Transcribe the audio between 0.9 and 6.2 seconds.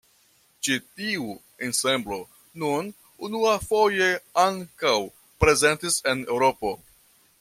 tiu ensemblo nun unuafoje ankaŭ prezentis